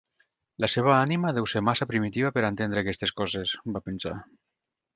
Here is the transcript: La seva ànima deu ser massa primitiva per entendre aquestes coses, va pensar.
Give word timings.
La 0.63 0.69
seva 0.75 0.93
ànima 0.93 1.33
deu 1.39 1.47
ser 1.51 1.61
massa 1.67 1.87
primitiva 1.91 2.31
per 2.39 2.45
entendre 2.49 2.85
aquestes 2.85 3.13
coses, 3.21 3.53
va 3.77 3.83
pensar. 3.91 4.17